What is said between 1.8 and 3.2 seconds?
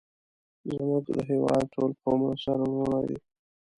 قومونه سره ورونه دی